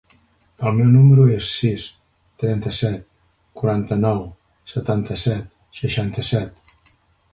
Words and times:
El 0.69 0.77
meu 0.77 0.87
número 0.93 1.25
es 1.33 1.35
el 1.35 1.43
sis, 1.49 1.83
trenta-set, 2.43 3.05
quaranta-nou, 3.61 4.25
setanta-set, 4.75 5.55
seixanta-set. 5.83 6.95